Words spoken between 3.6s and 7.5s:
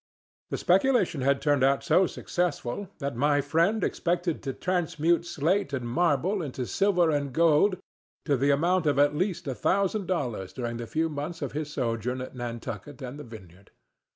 expected to transmute slate and marble into silver and